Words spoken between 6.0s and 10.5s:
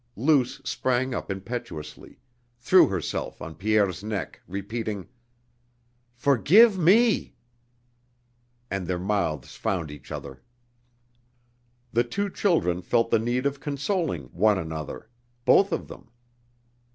"Forgive me!" And their mouths found each other.